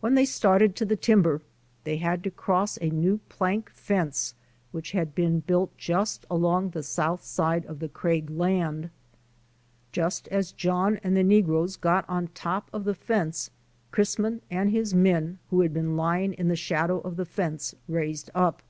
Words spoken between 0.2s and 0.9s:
started to